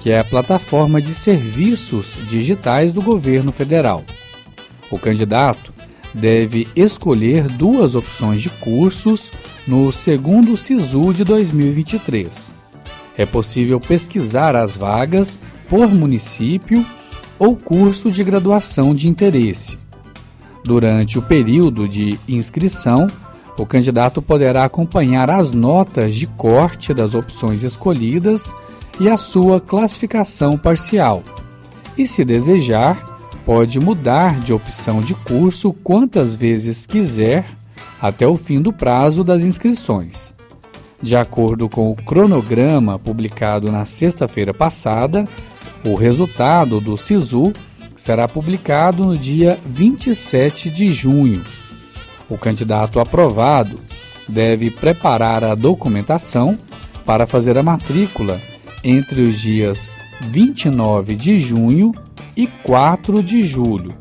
que 0.00 0.10
é 0.10 0.18
a 0.18 0.24
plataforma 0.24 1.00
de 1.00 1.14
serviços 1.14 2.18
digitais 2.28 2.92
do 2.92 3.00
governo 3.00 3.52
federal. 3.52 4.04
O 4.90 4.98
candidato 4.98 5.72
deve 6.14 6.66
escolher 6.74 7.46
duas 7.46 7.94
opções 7.94 8.40
de 8.40 8.48
cursos 8.48 9.30
no 9.66 9.92
segundo 9.92 10.56
SISU 10.56 11.12
de 11.12 11.24
2023. 11.24 12.54
É 13.16 13.26
possível 13.26 13.80
pesquisar 13.80 14.56
as 14.56 14.76
vagas 14.76 15.38
por 15.68 15.88
município 15.88 16.84
ou 17.38 17.54
curso 17.54 18.10
de 18.10 18.24
graduação 18.24 18.94
de 18.94 19.08
interesse. 19.08 19.78
Durante 20.64 21.18
o 21.18 21.22
período 21.22 21.88
de 21.88 22.18
inscrição, 22.28 23.06
o 23.56 23.66
candidato 23.66 24.22
poderá 24.22 24.64
acompanhar 24.64 25.30
as 25.30 25.50
notas 25.50 26.14
de 26.14 26.26
corte 26.26 26.94
das 26.94 27.14
opções 27.14 27.62
escolhidas 27.62 28.52
e 29.00 29.08
a 29.08 29.16
sua 29.16 29.60
classificação 29.60 30.56
parcial. 30.56 31.22
E, 31.96 32.06
se 32.06 32.24
desejar, 32.24 33.07
pode 33.48 33.80
mudar 33.80 34.40
de 34.40 34.52
opção 34.52 35.00
de 35.00 35.14
curso 35.14 35.72
quantas 35.72 36.36
vezes 36.36 36.84
quiser 36.84 37.46
até 37.98 38.26
o 38.26 38.34
fim 38.34 38.60
do 38.60 38.74
prazo 38.74 39.24
das 39.24 39.40
inscrições. 39.40 40.34
De 41.02 41.16
acordo 41.16 41.66
com 41.66 41.90
o 41.90 41.96
cronograma 41.96 42.98
publicado 42.98 43.72
na 43.72 43.86
sexta-feira 43.86 44.52
passada, 44.52 45.26
o 45.82 45.94
resultado 45.94 46.78
do 46.78 46.98
SISU 46.98 47.54
será 47.96 48.28
publicado 48.28 49.06
no 49.06 49.16
dia 49.16 49.58
27 49.64 50.68
de 50.68 50.92
junho. 50.92 51.42
O 52.28 52.36
candidato 52.36 53.00
aprovado 53.00 53.80
deve 54.28 54.70
preparar 54.70 55.42
a 55.42 55.54
documentação 55.54 56.58
para 57.02 57.26
fazer 57.26 57.56
a 57.56 57.62
matrícula 57.62 58.38
entre 58.84 59.22
os 59.22 59.40
dias 59.40 59.88
29 60.20 61.16
de 61.16 61.40
junho 61.40 61.94
e 62.38 62.46
4 62.46 63.20
de 63.20 63.42
julho. 63.42 63.92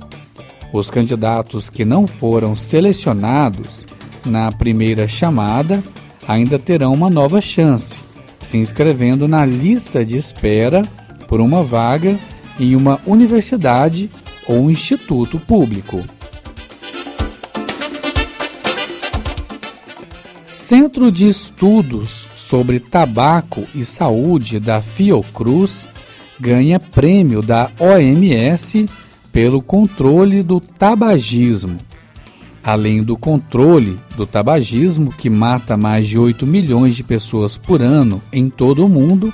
Os 0.72 0.91
candidatos 0.91 1.72
que 1.72 1.84
não 1.84 2.06
foram 2.06 2.56
selecionados 2.56 3.84
na 4.24 4.51
primeira 4.51 5.08
chamada 5.08 5.84
ainda 6.27 6.60
terão 6.60 6.94
uma 6.94 7.10
nova 7.10 7.41
chance, 7.41 8.00
se 8.39 8.60
inscrevendo 8.60 9.27
na 9.27 9.44
lista 9.44 10.06
de 10.06 10.17
espera 10.17 10.84
por 11.27 11.41
uma 11.41 11.63
vaga 11.63 12.15
em 12.60 12.75
uma 12.75 13.01
universidade 13.08 14.12
ou 14.48 14.70
instituto 14.70 15.39
público. 15.39 16.06
Centro 20.48 21.12
de 21.12 21.27
Estudos 21.27 22.27
sobre 22.36 22.79
Tabaco 22.79 23.65
e 23.74 23.84
Saúde 23.84 24.60
da 24.60 24.79
Fiocruz 24.79 25.88
ganha 26.39 26.79
prêmio 26.79 27.41
da 27.41 27.70
OMS 27.79 28.89
pelo 29.32 29.62
controle 29.62 30.41
do 30.41 30.60
tabagismo. 30.60 31.77
Além 32.63 33.01
do 33.01 33.17
controle 33.17 33.98
do 34.15 34.25
tabagismo, 34.25 35.13
que 35.13 35.29
mata 35.29 35.77
mais 35.77 36.08
de 36.08 36.20
8 36.20 36.46
milhões 36.46 36.96
de 36.96 37.03
pessoas 37.03 37.58
por 37.58 37.82
ano 37.82 38.22
em 38.32 38.50
todo 38.50 38.86
o 38.86 38.89
mundo, 38.89 39.34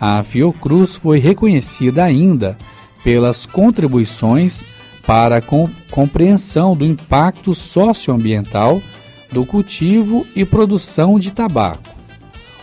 a 0.00 0.22
Fiocruz 0.22 0.94
foi 0.94 1.18
reconhecida 1.18 2.04
ainda 2.04 2.56
pelas 3.02 3.46
contribuições 3.46 4.64
para 5.06 5.38
a 5.38 5.42
compreensão 5.90 6.76
do 6.76 6.84
impacto 6.84 7.54
socioambiental 7.54 8.82
do 9.30 9.46
cultivo 9.46 10.26
e 10.34 10.44
produção 10.44 11.18
de 11.18 11.30
tabaco. 11.30 11.94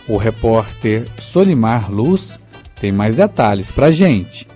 O 0.06 0.16
repórter 0.16 1.08
Solimar 1.18 1.90
Luz 1.90 2.38
tem 2.84 2.92
mais 2.92 3.16
detalhes 3.16 3.70
para 3.70 3.90
gente. 3.90 4.46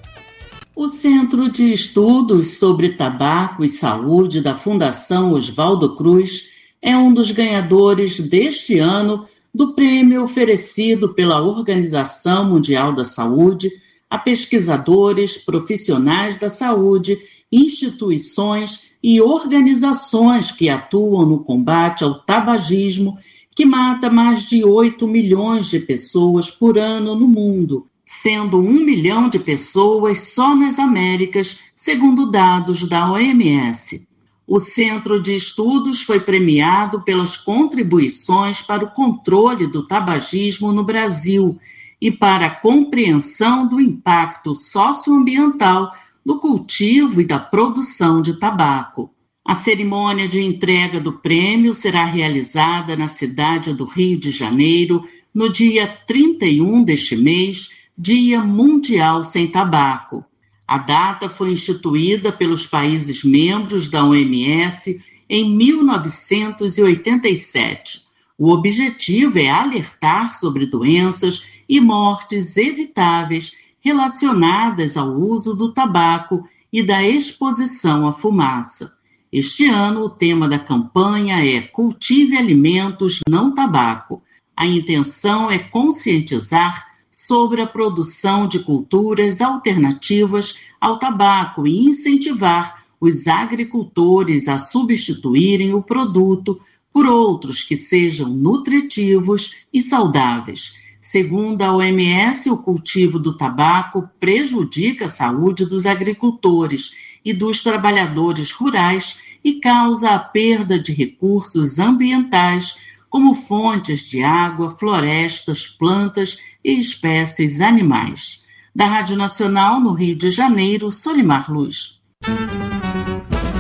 O 0.77 0.87
Centro 0.87 1.51
de 1.51 1.73
Estudos 1.73 2.59
sobre 2.59 2.91
Tabaco 2.91 3.65
e 3.65 3.71
Saúde 3.71 4.43
da 4.43 4.55
Fundação 4.55 5.33
Oswaldo 5.33 5.95
Cruz 5.95 6.51
é 6.83 6.95
um 6.95 7.11
dos 7.11 7.31
ganhadores 7.31 8.21
deste 8.21 8.79
ano 8.79 9.27
do 9.55 9.73
prêmio 9.75 10.23
oferecido 10.23 11.15
pela 11.15 11.41
Organização 11.41 12.45
Mundial 12.45 12.95
da 12.95 13.03
Saúde 13.03 13.71
a 14.11 14.19
pesquisadores, 14.19 15.39
profissionais 15.39 16.39
da 16.39 16.51
saúde, 16.51 17.19
instituições 17.51 18.91
e 19.03 19.23
organizações 19.23 20.51
que 20.51 20.69
atuam 20.69 21.25
no 21.25 21.39
combate 21.45 22.05
ao 22.05 22.21
tabagismo, 22.21 23.19
que 23.57 23.65
mata 23.65 24.11
mais 24.11 24.43
de 24.43 24.63
8 24.63 25.09
milhões 25.09 25.71
de 25.71 25.79
pessoas 25.79 26.51
por 26.51 26.77
ano 26.77 27.15
no 27.15 27.27
mundo, 27.27 27.87
sendo 28.09 28.59
um 28.59 28.81
milhão 28.87 29.29
de 29.29 29.39
pessoas 29.39 30.33
só 30.33 30.57
nas 30.57 30.79
Américas, 30.79 31.61
segundo 31.77 32.31
dados 32.31 32.89
da 32.89 33.13
OMS. 33.13 34.09
O 34.47 34.59
Centro 34.59 35.21
de 35.21 35.35
Estudos 35.35 36.01
foi 36.01 36.21
premiado 36.21 37.03
pelas 37.03 37.37
contribuições 37.37 38.63
para 38.63 38.83
o 38.83 38.93
controle 38.93 39.67
do 39.67 39.87
tabagismo 39.87 40.73
no 40.73 40.83
Brasil 40.83 41.59
e 42.01 42.11
para 42.11 42.47
a 42.47 42.51
compreensão 42.51 43.69
do 43.69 43.79
impacto 43.79 44.55
socioambiental 44.55 45.93
do 46.25 46.41
cultivo 46.41 47.21
e 47.21 47.27
da 47.27 47.39
produção 47.39 48.23
de 48.23 48.41
tabaco. 48.41 49.11
A 49.45 49.53
cerimônia 49.53 50.27
de 50.27 50.43
entrega 50.43 50.99
do 50.99 51.13
prêmio 51.13 51.75
será 51.75 52.07
realizada 52.07 52.97
na 52.97 53.07
cidade 53.07 53.75
do 53.75 53.85
Rio 53.85 54.19
de 54.19 54.31
Janeiro 54.31 55.05
no 55.35 55.53
dia 55.53 55.87
31 55.87 56.83
deste 56.85 57.15
mês, 57.15 57.69
Dia 58.01 58.45
Mundial 58.45 59.25
Sem 59.25 59.49
Tabaco. 59.49 60.25
A 60.69 60.79
data 60.79 61.29
foi 61.29 61.51
instituída 61.51 62.31
pelos 62.31 62.65
países 62.65 63.25
membros 63.25 63.89
da 63.89 64.05
OMS 64.05 65.05
em 65.29 65.53
1987. 65.53 68.03
O 68.39 68.53
objetivo 68.53 69.41
é 69.41 69.51
alertar 69.51 70.37
sobre 70.37 70.65
doenças 70.65 71.45
e 71.69 71.81
mortes 71.81 72.57
evitáveis 72.57 73.51
relacionadas 73.81 74.97
ao 74.97 75.17
uso 75.17 75.57
do 75.57 75.73
tabaco 75.73 76.49
e 76.73 76.85
da 76.85 77.03
exposição 77.03 78.07
à 78.07 78.13
fumaça. 78.13 78.97
Este 79.33 79.67
ano, 79.67 80.03
o 80.03 80.11
tema 80.11 80.47
da 80.47 80.61
campanha 80.61 81.45
é 81.45 81.63
Cultive 81.63 82.37
alimentos 82.37 83.19
não 83.29 83.53
tabaco. 83.53 84.23
A 84.57 84.69
intenção 84.69 85.51
é 85.51 85.59
conscientizar 85.59 86.87
sobre 87.19 87.61
a 87.61 87.67
produção 87.67 88.47
de 88.47 88.61
culturas 88.61 89.41
alternativas 89.41 90.57
ao 90.81 91.01
tabaco 91.01 91.67
e 91.67 91.85
incentivar 91.85 92.85
os 93.01 93.27
agricultores 93.27 94.47
a 94.47 94.57
substituírem 94.57 95.75
o 95.75 95.83
produto 95.83 96.61
por 96.93 97.07
outros 97.07 97.65
que 97.65 97.77
sejam 97.77 98.29
nutritivos 98.29 99.65
e 99.75 99.81
saudáveis. 99.83 100.77
Segundo 101.03 101.63
a 101.63 101.75
OMS, 101.75 102.51
o 102.51 102.59
cultivo 102.59 103.19
do 103.19 103.37
tabaco 103.37 104.09
prejudica 104.21 105.07
a 105.07 105.09
saúde 105.09 105.67
dos 105.67 105.87
agricultores 105.87 106.93
e 107.25 107.33
dos 107.33 107.61
trabalhadores 107.61 108.53
rurais 108.53 109.21
e 109.43 109.55
causa 109.55 110.11
a 110.11 110.21
perda 110.21 110.79
de 110.79 110.93
recursos 110.93 111.81
ambientais, 111.81 112.77
como 113.11 113.35
fontes 113.35 114.03
de 114.03 114.23
água, 114.23 114.71
florestas, 114.71 115.67
plantas 115.67 116.39
e 116.69 116.79
espécies 116.79 117.63
animais. 117.63 118.45
Da 118.77 118.85
Rádio 118.85 119.17
Nacional, 119.17 119.81
no 119.81 119.95
Rio 119.95 120.15
de 120.15 120.31
Janeiro, 120.31 120.91
Solimar 120.91 121.51
Luz. 121.51 121.99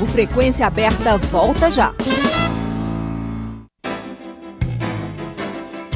O 0.02 0.06
Frequência 0.06 0.66
Aberta 0.66 1.16
volta 1.16 1.70
já. 1.70 1.94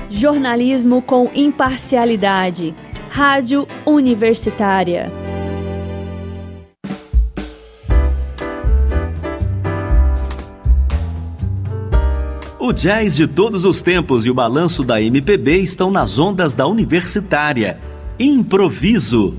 Jornalismo 0.08 1.02
com 1.02 1.30
imparcialidade. 1.34 2.74
Rádio 3.10 3.68
Universitária. 3.84 5.12
O 12.72 12.74
jazz 12.74 13.16
de 13.16 13.26
todos 13.26 13.66
os 13.66 13.82
tempos 13.82 14.24
e 14.24 14.30
o 14.30 14.34
balanço 14.34 14.82
da 14.82 14.98
MPB 14.98 15.58
estão 15.58 15.90
nas 15.90 16.18
ondas 16.18 16.54
da 16.54 16.66
Universitária. 16.66 17.78
Improviso. 18.18 19.34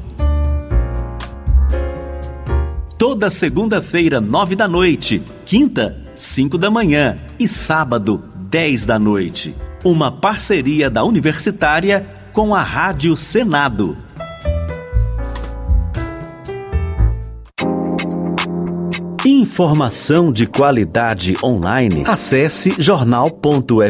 Toda 2.96 3.32
segunda-feira, 3.32 4.22
nove 4.22 4.56
da 4.56 4.68
noite, 4.68 5.20
quinta, 5.48 5.98
cinco 6.14 6.60
da 6.60 6.70
manhã 6.70 7.18
e 7.40 7.48
sábado, 7.48 8.24
dez 8.36 8.86
da 8.86 9.00
noite. 9.00 9.56
Uma 9.84 10.12
parceria 10.12 10.88
da 10.88 11.04
Universitária 11.04 12.08
com 12.32 12.54
a 12.54 12.62
Rádio 12.62 13.18
Senado. 13.18 13.98
Informação 19.26 20.34
de 20.34 20.46
qualidade 20.46 21.38
online. 21.42 22.04
Acesse 22.06 22.76
jornal.fg.br. 22.78 23.88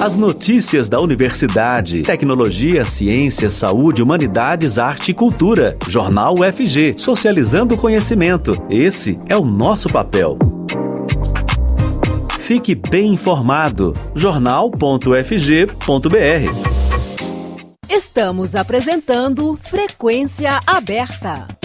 As 0.00 0.16
notícias 0.16 0.88
da 0.88 0.98
universidade, 0.98 2.00
tecnologia, 2.00 2.86
ciência, 2.86 3.50
saúde, 3.50 4.02
humanidades, 4.02 4.78
arte 4.78 5.10
e 5.10 5.14
cultura. 5.14 5.76
Jornal 5.86 6.36
UFG, 6.40 6.94
socializando 6.96 7.74
o 7.74 7.78
conhecimento. 7.78 8.56
Esse 8.70 9.18
é 9.28 9.36
o 9.36 9.44
nosso 9.44 9.90
papel. 9.90 10.38
Fique 12.40 12.74
bem 12.74 13.12
informado. 13.12 13.92
jornal.fg.br. 14.14 15.12
Estamos 17.90 18.56
apresentando 18.56 19.58
Frequência 19.62 20.58
Aberta. 20.66 21.57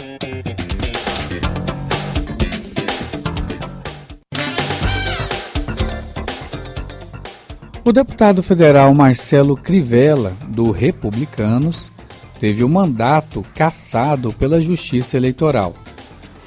O 7.86 7.92
deputado 7.92 8.42
federal 8.42 8.94
Marcelo 8.94 9.58
Crivella, 9.58 10.38
do 10.48 10.72
Republicanos, 10.72 11.92
teve 12.40 12.64
o 12.64 12.70
mandato 12.70 13.44
cassado 13.54 14.32
pela 14.32 14.62
Justiça 14.62 15.18
Eleitoral. 15.18 15.74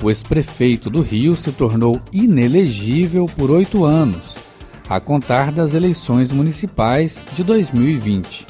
O 0.02 0.08
ex-prefeito 0.08 0.88
do 0.88 1.02
Rio 1.02 1.36
se 1.36 1.52
tornou 1.52 2.00
inelegível 2.10 3.26
por 3.26 3.50
oito 3.50 3.84
anos, 3.84 4.38
a 4.88 4.98
contar 4.98 5.52
das 5.52 5.74
eleições 5.74 6.32
municipais 6.32 7.26
de 7.34 7.44
2020. 7.44 8.46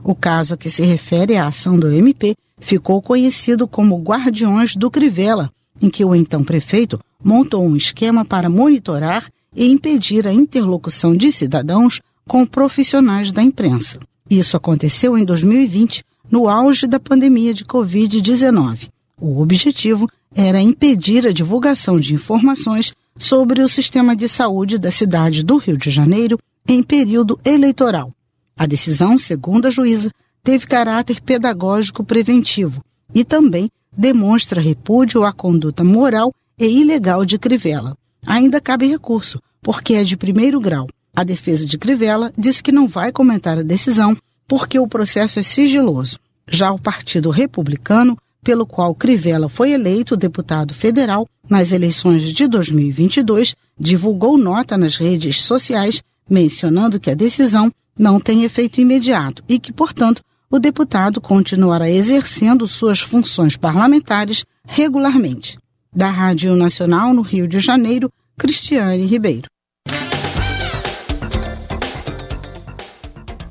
O 0.04 0.16
caso 0.16 0.54
a 0.54 0.58
que 0.58 0.70
se 0.70 0.84
refere 0.84 1.36
à 1.36 1.48
ação 1.48 1.78
do 1.78 1.92
MP 1.92 2.36
ficou 2.60 3.02
conhecido 3.02 3.68
como 3.68 4.02
Guardiões 4.02 4.76
do 4.76 4.90
Crivella, 4.90 5.52
em 5.82 5.90
que 5.90 6.06
o 6.06 6.16
então 6.16 6.44
prefeito 6.44 7.00
montou 7.24 7.66
um 7.66 7.76
esquema 7.76 8.24
para 8.24 8.50
monitorar 8.50 9.30
e 9.56 9.70
impedir 9.70 10.28
a 10.28 10.34
interlocução 10.34 11.16
de 11.16 11.32
cidadãos 11.32 12.02
com 12.28 12.46
profissionais 12.46 13.32
da 13.32 13.42
imprensa. 13.42 14.00
Isso 14.30 14.56
aconteceu 14.56 15.18
em 15.18 15.26
2020, 15.26 16.04
no 16.32 16.48
auge 16.48 16.88
da 16.88 17.00
pandemia 17.00 17.54
de 17.54 17.66
Covid-19. 17.66 18.90
O 19.26 19.42
objetivo 19.42 20.10
era 20.36 20.60
impedir 20.60 21.26
a 21.26 21.32
divulgação 21.32 21.98
de 21.98 22.14
informações 22.14 22.92
sobre 23.18 23.62
o 23.62 23.70
sistema 23.70 24.18
de 24.18 24.28
saúde 24.28 24.78
da 24.78 24.92
cidade 24.92 25.44
do 25.44 25.56
Rio 25.56 25.78
de 25.78 25.90
Janeiro 25.90 26.38
em 26.68 26.84
período 26.84 27.40
eleitoral. 27.46 28.12
A 28.58 28.66
decisão, 28.66 29.18
segundo 29.18 29.66
a 29.66 29.70
juíza, 29.70 30.12
teve 30.44 30.68
caráter 30.68 31.22
pedagógico 31.22 32.04
preventivo 32.04 32.84
e 33.16 33.24
também 33.24 33.70
demonstra 33.98 34.60
repúdio 34.60 35.24
à 35.24 35.32
conduta 35.32 35.86
moral 35.86 36.34
e 36.60 36.66
ilegal 36.66 37.24
de 37.24 37.40
Crivella. 37.40 37.96
Ainda 38.28 38.60
cabe 38.60 38.88
recurso, 38.88 39.42
porque 39.62 39.94
é 39.94 40.04
de 40.04 40.18
primeiro 40.18 40.60
grau. 40.60 40.86
A 41.16 41.24
defesa 41.24 41.66
de 41.66 41.78
Crivella 41.78 42.34
disse 42.38 42.62
que 42.62 42.74
não 42.74 42.90
vai 42.90 43.10
comentar 43.10 43.58
a 43.58 43.64
decisão 43.64 44.18
porque 44.46 44.78
o 44.78 44.88
processo 44.88 45.40
é 45.40 45.42
sigiloso. 45.42 46.20
Já 46.46 46.74
o 46.74 46.82
Partido 46.82 47.30
Republicano, 47.30 48.18
pelo 48.44 48.66
qual 48.66 48.94
Crivella 48.94 49.48
foi 49.48 49.72
eleito 49.72 50.18
deputado 50.18 50.74
federal 50.74 51.26
nas 51.50 51.72
eleições 51.72 52.24
de 52.24 52.48
2022, 52.48 53.56
divulgou 53.80 54.38
nota 54.38 54.78
nas 54.78 54.98
redes 54.98 55.42
sociais 55.42 56.02
mencionando 56.30 57.00
que 57.00 57.10
a 57.10 57.16
decisão 57.16 57.72
não 57.98 58.20
tem 58.20 58.44
efeito 58.44 58.82
imediato 58.82 59.44
e 59.48 59.60
que, 59.60 59.72
portanto, 59.72 60.22
o 60.50 60.60
deputado 60.60 61.20
continuará 61.20 61.90
exercendo 61.90 62.68
suas 62.68 63.00
funções 63.00 63.58
parlamentares 63.58 64.46
regularmente. 64.68 65.58
Da 65.96 66.10
Rádio 66.10 66.56
Nacional 66.56 67.14
no 67.14 67.22
Rio 67.22 67.48
de 67.48 67.60
Janeiro, 67.60 68.10
Cristiane 68.38 69.06
Ribeiro. 69.06 69.48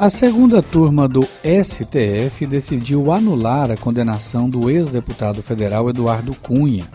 A 0.03 0.11
segunda 0.11 0.61
turma 0.61 1.07
do 1.07 1.21
STF 1.23 2.45
decidiu 2.45 3.13
anular 3.13 3.71
a 3.71 3.77
condenação 3.77 4.51
do 4.51 4.69
ex-deputado 4.69 5.45
federal 5.45 5.89
Eduardo 5.89 6.35
Cunha 6.43 6.87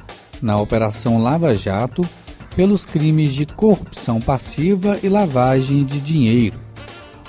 na 0.42 0.58
Operação 0.58 1.18
Lava 1.24 1.56
Jato 1.56 2.06
pelos 2.54 2.86
crimes 2.86 3.34
de 3.34 3.46
corrupção 3.46 4.20
passiva 4.20 5.00
e 5.02 5.08
lavagem 5.08 5.86
de 5.86 6.02
dinheiro. 6.02 6.58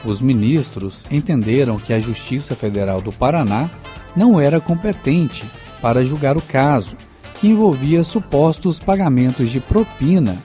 Os 0.05 0.21
ministros 0.21 1.07
entenderam 1.13 1.77
que 1.77 1.93
a 1.93 2.01
Justiça 2.01 2.57
Federal 2.57 3.01
do 3.01 3.13
Paraná 3.13 3.71
não 4.17 4.41
era 4.41 4.61
competente 4.61 5.45
para 5.81 6.05
julgar 6.05 6.37
o 6.37 6.43
caso, 6.43 6.97
que 7.39 7.47
envolvia 7.47 8.03
supostos 8.03 8.81
pagamentos 8.81 9.49
de 9.49 9.61
propina 9.61 10.39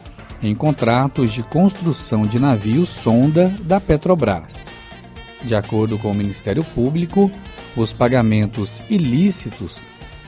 em 0.44 0.54
contratos 0.54 1.34
de 1.34 1.42
construção 1.42 2.22
de 2.22 2.38
navios 2.38 2.90
sonda 2.90 3.52
da 3.64 3.80
Petrobras. 3.80 4.83
De 5.44 5.56
acordo 5.56 5.98
com 5.98 6.12
o 6.12 6.16
Ministério 6.16 6.64
Público, 6.64 7.32
os 7.76 7.92
pagamentos 7.92 8.82
ilícitos 8.90 9.82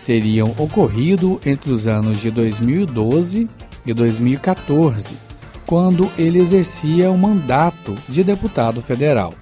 teriam 0.05 0.53
ocorrido 0.57 1.39
entre 1.45 1.71
os 1.71 1.87
anos 1.87 2.19
de 2.19 2.29
2012 2.29 3.49
e 3.85 3.93
2014, 3.93 5.15
quando 5.65 6.09
ele 6.17 6.39
exercia 6.39 7.09
o 7.09 7.17
mandato 7.17 7.95
de 8.07 8.23
deputado 8.23 8.81
federal. 8.81 9.33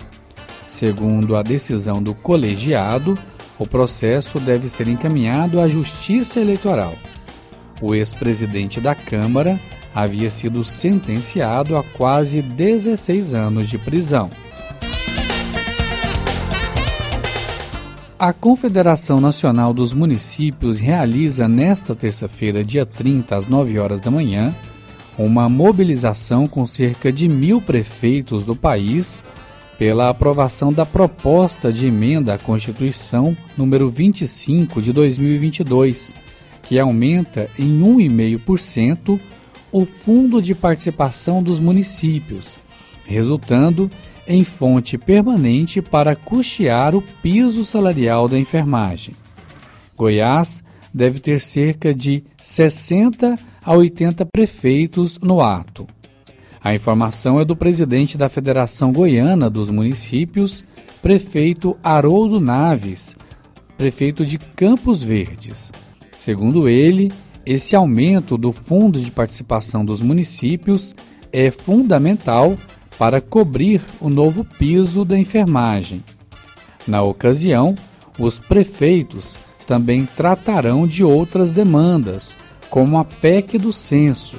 Segundo 0.67 1.35
a 1.35 1.43
decisão 1.43 2.01
do 2.01 2.13
colegiado, 2.13 3.17
o 3.59 3.67
processo 3.67 4.39
deve 4.39 4.69
ser 4.69 4.87
encaminhado 4.87 5.59
à 5.59 5.67
Justiça 5.67 6.39
Eleitoral. 6.39 6.93
O 7.81 7.93
ex-presidente 7.93 8.79
da 8.79 8.95
Câmara 8.95 9.59
havia 9.93 10.31
sido 10.31 10.63
sentenciado 10.63 11.77
a 11.77 11.83
quase 11.83 12.41
16 12.41 13.33
anos 13.33 13.69
de 13.69 13.77
prisão. 13.77 14.29
A 18.17 18.31
Confederação 18.31 19.19
Nacional 19.19 19.73
dos 19.73 19.91
Municípios 19.91 20.79
realiza 20.79 21.47
nesta 21.47 21.95
terça-feira, 21.95 22.63
dia 22.63 22.85
30, 22.85 23.35
às 23.35 23.47
9 23.47 23.79
horas 23.79 23.99
da 23.99 24.11
manhã, 24.11 24.53
uma 25.17 25.49
mobilização 25.49 26.47
com 26.47 26.65
cerca 26.65 27.11
de 27.11 27.27
mil 27.27 27.59
prefeitos 27.59 28.45
do 28.45 28.55
país 28.55 29.23
pela 29.77 30.09
aprovação 30.09 30.71
da 30.71 30.85
proposta 30.85 31.73
de 31.73 31.87
emenda 31.87 32.35
à 32.35 32.37
Constituição 32.37 33.35
número 33.57 33.89
25 33.89 34.81
de 34.81 34.93
2022, 34.93 36.13
que 36.61 36.79
aumenta 36.79 37.49
em 37.57 37.81
1,5% 37.81 39.19
o 39.71 39.85
fundo 39.85 40.39
de 40.39 40.53
participação 40.53 41.41
dos 41.41 41.59
municípios, 41.59 42.59
resultando 43.05 43.89
em 43.89 44.12
fonte 44.43 44.97
permanente 44.97 45.81
para 45.81 46.15
custear 46.15 46.95
o 46.95 47.01
piso 47.21 47.63
salarial 47.63 48.27
da 48.27 48.37
enfermagem. 48.37 49.15
Goiás 49.95 50.63
deve 50.93 51.19
ter 51.19 51.41
cerca 51.41 51.93
de 51.93 52.23
60 52.41 53.37
a 53.63 53.73
80 53.73 54.25
prefeitos 54.25 55.19
no 55.19 55.41
ato. 55.41 55.87
A 56.63 56.73
informação 56.73 57.39
é 57.39 57.45
do 57.45 57.55
presidente 57.55 58.17
da 58.17 58.29
Federação 58.29 58.93
Goiana 58.93 59.49
dos 59.49 59.69
Municípios, 59.69 60.63
prefeito 61.01 61.77
Haroldo 61.83 62.39
Naves, 62.39 63.17
prefeito 63.77 64.25
de 64.25 64.37
Campos 64.37 65.03
Verdes. 65.03 65.71
Segundo 66.13 66.69
ele, 66.69 67.11
esse 67.45 67.75
aumento 67.75 68.37
do 68.37 68.53
fundo 68.53 69.01
de 69.01 69.11
participação 69.11 69.83
dos 69.83 70.01
municípios 70.01 70.95
é 71.33 71.51
fundamental 71.51 72.57
para 72.97 73.19
cobrir 73.19 73.81
o 73.99 74.09
novo 74.09 74.43
piso 74.43 75.03
da 75.03 75.17
enfermagem. 75.17 76.03
Na 76.87 77.01
ocasião, 77.01 77.75
os 78.19 78.39
prefeitos 78.39 79.37
também 79.65 80.05
tratarão 80.05 80.85
de 80.85 81.03
outras 81.03 81.51
demandas, 81.51 82.35
como 82.69 82.97
a 82.97 83.05
PEC 83.05 83.57
do 83.57 83.71
censo. 83.71 84.37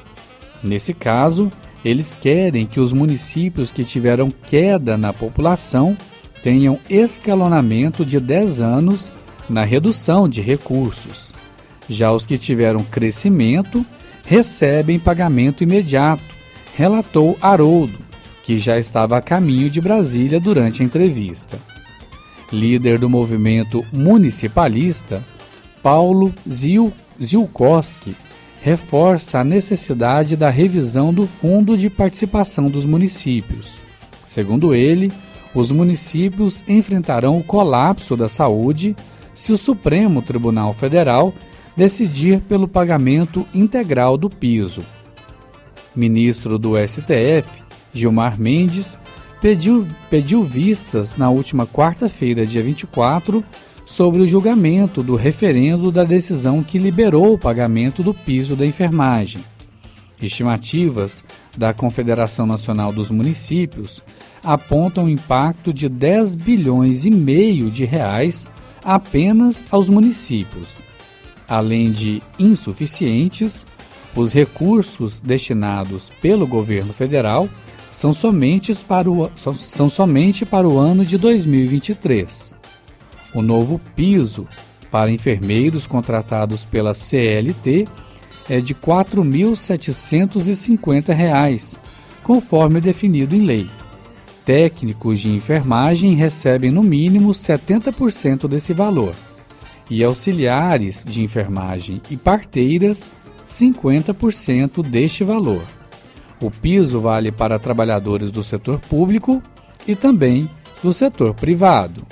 Nesse 0.63 0.93
caso, 0.93 1.51
eles 1.85 2.17
querem 2.19 2.67
que 2.67 2.81
os 2.81 2.93
municípios 2.93 3.71
que 3.71 3.85
tiveram 3.85 4.31
queda 4.31 4.97
na 4.97 5.13
população 5.13 5.97
tenham 6.43 6.79
escalonamento 6.89 8.05
de 8.05 8.19
10 8.21 8.61
anos 8.61 9.13
na 9.49 9.65
redução 9.65 10.29
de 10.29 10.41
recursos. 10.41 11.33
Já 11.89 12.13
os 12.13 12.25
que 12.25 12.39
tiveram 12.39 12.83
crescimento 12.83 13.85
recebem 14.27 14.99
pagamento 14.99 15.63
imediato, 15.63 16.23
relatou 16.75 17.37
Haroldo, 17.41 17.99
que 18.45 18.59
já 18.59 18.79
estava 18.79 19.17
a 19.17 19.23
caminho 19.23 19.71
de 19.71 19.81
Brasília 19.81 20.39
durante 20.39 20.83
a 20.83 20.85
entrevista. 20.85 21.59
Líder 22.53 22.99
do 22.99 23.09
movimento 23.09 23.85
municipalista, 23.91 25.25
Paulo 25.83 26.33
Zil, 26.49 26.93
Zilkowski 27.23 28.15
reforça 28.63 29.41
a 29.41 29.45
necessidade 29.45 30.37
da 30.37 30.49
revisão 30.49 31.13
do 31.13 31.27
Fundo 31.27 31.77
de 31.77 31.91
Participação 31.91 32.67
dos 32.67 32.85
Municípios. 32.85 33.77
Segundo 34.25 34.75
ele, 34.75 35.11
os 35.55 35.71
municípios 35.71 36.63
enfrentarão 36.67 37.39
o 37.39 37.45
colapso 37.45 38.17
da 38.17 38.29
saúde 38.29 38.97
se 39.35 39.53
o 39.53 39.59
Supremo 39.59 40.23
Tribunal 40.23 40.73
Federal 40.73 41.33
decidir 41.77 42.41
pelo 42.41 42.69
pagamento 42.69 43.47
integral 43.55 44.17
do 44.17 44.31
piso. 44.31 44.83
Ministro 45.95 46.59
do 46.59 46.73
STF, 46.77 47.64
Gilmar 47.95 48.39
Mendes, 48.39 48.99
pediu, 49.41 49.87
pediu 50.11 50.43
vistas 50.43 51.17
na 51.17 51.31
última 51.31 51.67
quarta-feira, 51.67 52.45
dia 52.45 52.63
24, 52.63 53.43
sobre 53.87 54.21
o 54.21 54.27
julgamento 54.27 55.03
do 55.03 55.15
referendo 55.15 55.93
da 55.93 56.05
decisão 56.05 56.63
que 56.63 56.79
liberou 56.79 57.35
o 57.35 57.39
pagamento 57.39 58.03
do 58.03 58.13
piso 58.13 58.57
da 58.57 58.67
enfermagem. 58.67 59.45
Estimativas 60.21 61.25
da 61.57 61.75
Confederação 61.75 62.47
Nacional 62.47 62.93
dos 62.93 63.11
Municípios 63.11 64.03
apontam 64.43 65.05
o 65.05 65.11
impacto 65.11 65.73
de 65.73 65.89
10 65.89 66.35
bilhões 66.35 67.05
e 67.05 67.11
meio 67.11 67.71
de 67.71 67.85
reais 67.85 68.49
apenas 68.83 69.67
aos 69.71 69.89
municípios. 69.89 70.81
Além 71.49 71.93
de 71.93 72.23
insuficientes, 72.39 73.67
os 74.15 74.33
recursos 74.33 75.21
destinados 75.21 76.09
pelo 76.23 76.47
governo 76.47 76.93
federal 76.93 77.49
são 77.95 78.13
somente 78.13 78.75
para 78.75 79.09
o, 79.09 79.31
são, 79.37 79.55
são 79.55 79.89
somente 79.89 80.45
para 80.45 80.69
o 80.69 80.77
ano 80.79 81.05
de 81.05 81.17
2023. 81.17 82.53
O 83.33 83.41
novo 83.41 83.81
piso 83.95 84.49
para 84.91 85.13
enfermeiros 85.13 85.87
contratados 85.87 86.65
pela 86.65 86.93
CLT 86.93 87.87
é 88.51 88.61
de 88.61 88.73
R$ 88.73 88.81
4.750, 88.81 91.79
conforme 92.25 92.81
definido 92.81 93.37
em 93.37 93.43
lei. 93.43 93.69
Técnicos 94.45 95.21
de 95.21 95.29
enfermagem 95.29 96.15
recebem 96.15 96.73
no 96.73 96.83
mínimo 96.83 97.31
70% 97.31 98.49
desse 98.49 98.73
valor 98.73 99.15
e 99.89 100.03
auxiliares 100.03 101.05
de 101.05 101.23
enfermagem 101.23 102.03
e 102.11 102.17
parteiras 102.17 103.09
50% 103.47 104.83
deste 104.83 105.23
valor. 105.23 105.63
O 106.45 106.51
piso 106.51 107.01
vale 107.01 107.33
para 107.33 107.59
trabalhadores 107.59 108.31
do 108.31 108.45
setor 108.45 108.79
público 108.79 109.43
e 109.89 109.97
também 109.97 110.51
do 110.83 110.93
setor 110.93 111.33
privado. 111.33 112.07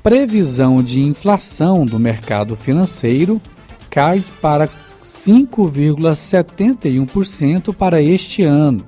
Previsão 0.00 0.80
de 0.84 1.00
inflação 1.00 1.84
do 1.84 1.98
mercado 1.98 2.54
financeiro 2.54 3.42
cai 3.90 4.22
para 4.40 4.68
5,71% 5.02 7.74
para 7.74 8.00
este 8.00 8.44
ano. 8.44 8.86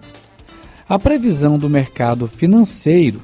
A 0.89 0.97
previsão 0.97 1.59
do 1.59 1.69
mercado 1.69 2.29
financeiro 2.29 3.21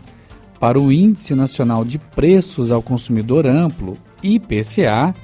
para 0.59 0.81
o 0.81 0.91
Índice 0.91 1.37
Nacional 1.37 1.85
de 1.85 2.01
Preços 2.01 2.73
ao 2.73 2.83
Consumidor 2.83 3.47
Amplo, 3.47 3.97
IPCA, 4.21 5.15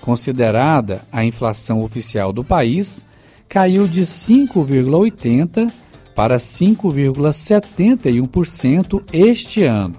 considerada 0.00 1.02
a 1.10 1.24
inflação 1.24 1.82
oficial 1.82 2.32
do 2.32 2.44
país, 2.44 3.04
caiu 3.48 3.88
de 3.88 4.02
5,80% 4.02 5.72
para 6.14 6.36
5,71% 6.38 9.02
este 9.12 9.64
ano. 9.64 9.96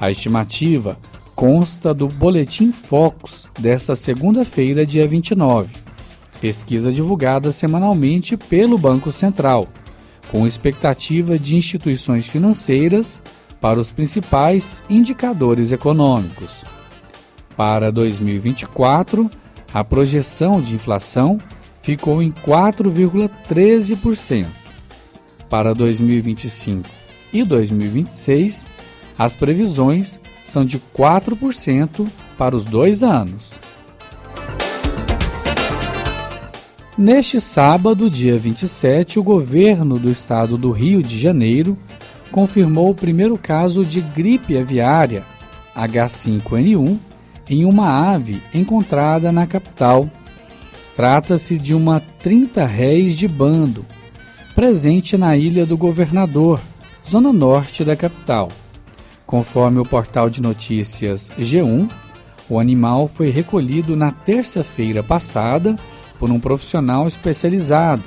A 0.00 0.10
estimativa 0.10 0.98
consta 1.36 1.92
do 1.94 2.08
Boletim 2.08 2.72
Focus 2.72 3.48
desta 3.58 3.94
segunda-feira, 3.94 4.84
dia 4.84 5.06
29, 5.06 5.72
pesquisa 6.40 6.92
divulgada 6.92 7.52
semanalmente 7.52 8.36
pelo 8.36 8.76
Banco 8.76 9.12
Central, 9.12 9.68
com 10.30 10.46
expectativa 10.46 11.38
de 11.38 11.56
instituições 11.56 12.26
financeiras 12.26 13.22
para 13.60 13.78
os 13.78 13.92
principais 13.92 14.82
indicadores 14.88 15.70
econômicos. 15.70 16.64
Para 17.60 17.92
2024, 17.92 19.30
a 19.74 19.84
projeção 19.84 20.62
de 20.62 20.74
inflação 20.74 21.36
ficou 21.82 22.22
em 22.22 22.32
4,13%. 22.32 24.46
Para 25.50 25.74
2025 25.74 26.88
e 27.30 27.44
2026, 27.44 28.66
as 29.18 29.34
previsões 29.34 30.18
são 30.46 30.64
de 30.64 30.80
4% 30.96 32.08
para 32.38 32.56
os 32.56 32.64
dois 32.64 33.02
anos. 33.02 33.60
Neste 36.96 37.42
sábado, 37.42 38.08
dia 38.08 38.38
27, 38.38 39.18
o 39.18 39.22
governo 39.22 39.98
do 39.98 40.10
estado 40.10 40.56
do 40.56 40.70
Rio 40.70 41.02
de 41.02 41.18
Janeiro 41.18 41.76
confirmou 42.32 42.88
o 42.88 42.94
primeiro 42.94 43.36
caso 43.36 43.84
de 43.84 44.00
gripe 44.00 44.56
aviária 44.56 45.22
H5N1 45.76 47.09
em 47.50 47.64
uma 47.64 48.14
ave 48.14 48.40
encontrada 48.54 49.32
na 49.32 49.46
capital. 49.46 50.08
Trata-se 50.94 51.58
de 51.58 51.74
uma 51.74 52.00
30 52.20 52.64
réis 52.64 53.16
de 53.16 53.26
bando, 53.26 53.84
presente 54.54 55.16
na 55.16 55.36
Ilha 55.36 55.66
do 55.66 55.76
Governador, 55.76 56.60
zona 57.08 57.32
norte 57.32 57.84
da 57.84 57.96
capital. 57.96 58.48
Conforme 59.26 59.80
o 59.80 59.84
portal 59.84 60.30
de 60.30 60.40
notícias 60.40 61.30
G1, 61.38 61.90
o 62.48 62.58
animal 62.58 63.08
foi 63.08 63.30
recolhido 63.30 63.96
na 63.96 64.12
terça-feira 64.12 65.02
passada 65.02 65.76
por 66.18 66.30
um 66.30 66.38
profissional 66.38 67.08
especializado 67.08 68.04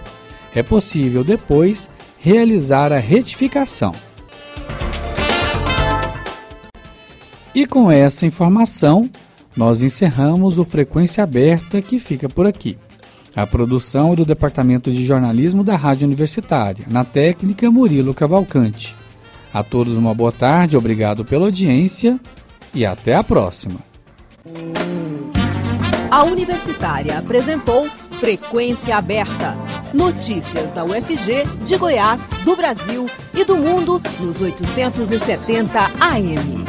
é 0.54 0.62
possível 0.62 1.24
depois 1.24 1.90
realizar 2.20 2.92
a 2.92 2.98
retificação. 2.98 3.94
E 7.56 7.66
com 7.66 7.92
essa 7.92 8.26
informação, 8.26 9.10
nós 9.56 9.82
encerramos 9.82 10.60
o 10.60 10.66
Frequência 10.66 11.24
Aberta 11.24 11.82
que 11.82 12.00
fica 12.00 12.30
por 12.30 12.46
aqui. 12.46 12.78
A 13.38 13.46
produção 13.46 14.14
é 14.14 14.16
do 14.16 14.26
Departamento 14.26 14.92
de 14.92 15.06
Jornalismo 15.06 15.64
da 15.64 15.76
Rádio 15.76 16.08
Universitária, 16.08 16.84
na 16.90 17.06
técnica 17.06 17.70
Murilo 17.70 18.12
Cavalcante. 18.12 18.96
A 19.54 19.62
todos 19.62 19.96
uma 19.96 20.12
boa 20.12 20.32
tarde, 20.32 20.76
obrigado 20.76 21.24
pela 21.24 21.46
audiência 21.46 22.20
e 22.74 22.84
até 22.84 23.14
a 23.16 23.24
próxima. 23.24 23.80
A 26.10 26.24
Universitária 26.24 27.20
apresentou 27.20 27.88
Frequência 28.20 28.98
Aberta. 28.98 29.56
Notícias 29.94 30.72
da 30.72 30.84
UFG, 30.84 31.44
de 31.64 31.78
Goiás, 31.78 32.32
do 32.44 32.56
Brasil 32.56 33.06
e 33.36 33.46
do 33.46 33.56
mundo 33.56 34.02
nos 34.20 34.42
870 34.42 35.80
AM. 36.00 36.67